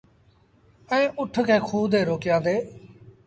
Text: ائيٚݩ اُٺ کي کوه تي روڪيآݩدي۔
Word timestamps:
ائيٚݩ 0.91 1.13
اُٺ 1.19 1.33
کي 1.47 1.57
کوه 1.67 1.87
تي 1.91 1.99
روڪيآݩدي۔ 2.09 2.55